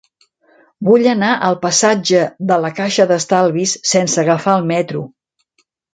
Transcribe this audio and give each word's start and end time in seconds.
Vull 0.87 1.09
anar 1.11 1.27
al 1.49 1.57
passatge 1.65 2.23
de 2.53 2.57
la 2.63 2.71
Caixa 2.79 3.07
d'Estalvis 3.13 3.75
sense 3.95 4.21
agafar 4.23 4.57
el 4.63 4.67
metro. 4.73 5.05